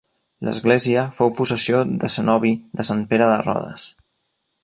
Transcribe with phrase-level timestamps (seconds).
[0.45, 3.87] L'església fou possessió del cenobi de Sant Pere de Rodes.